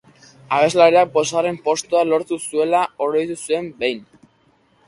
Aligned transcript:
Abeslariak 0.59 1.11
bosgarren 1.17 1.59
postua 1.69 2.03
lortu 2.13 2.39
zuela 2.47 2.81
oroitu 3.09 3.39
zuen 3.45 3.73
behin. 3.85 4.05